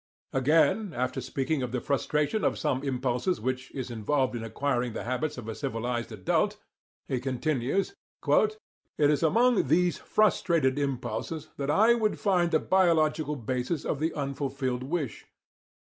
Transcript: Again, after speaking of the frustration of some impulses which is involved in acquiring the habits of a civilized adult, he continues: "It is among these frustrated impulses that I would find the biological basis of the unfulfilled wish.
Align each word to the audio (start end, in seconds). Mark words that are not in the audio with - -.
Again, 0.33 0.93
after 0.95 1.21
speaking 1.21 1.61
of 1.61 1.71
the 1.71 1.79
frustration 1.79 2.43
of 2.43 2.57
some 2.57 2.81
impulses 2.81 3.39
which 3.39 3.69
is 3.69 3.91
involved 3.91 4.35
in 4.35 4.43
acquiring 4.43 4.93
the 4.93 5.03
habits 5.03 5.37
of 5.37 5.47
a 5.47 5.53
civilized 5.53 6.11
adult, 6.11 6.57
he 7.07 7.19
continues: 7.19 7.93
"It 8.27 8.49
is 8.97 9.21
among 9.21 9.67
these 9.67 9.99
frustrated 9.99 10.79
impulses 10.79 11.49
that 11.57 11.69
I 11.69 11.93
would 11.93 12.19
find 12.19 12.49
the 12.49 12.57
biological 12.59 13.35
basis 13.35 13.85
of 13.85 13.99
the 13.99 14.11
unfulfilled 14.15 14.81
wish. 14.81 15.27